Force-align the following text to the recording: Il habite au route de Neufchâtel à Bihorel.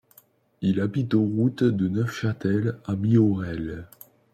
Il 0.63 0.81
habite 0.81 1.13
au 1.13 1.21
route 1.23 1.63
de 1.63 1.87
Neufchâtel 1.87 2.75
à 2.87 2.95
Bihorel. 2.95 3.85